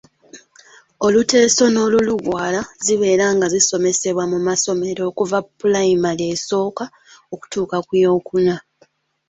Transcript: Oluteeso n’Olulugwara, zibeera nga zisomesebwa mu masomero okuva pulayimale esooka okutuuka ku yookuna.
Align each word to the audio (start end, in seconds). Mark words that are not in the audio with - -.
Oluteeso 1.05 1.63
n’Olulugwara, 1.69 2.61
zibeera 2.85 3.25
nga 3.35 3.47
zisomesebwa 3.53 4.23
mu 4.31 4.39
masomero 4.47 5.01
okuva 5.11 5.37
pulayimale 5.57 6.23
esooka 6.35 6.85
okutuuka 7.33 7.77
ku 7.87 7.93
yookuna. 8.03 8.55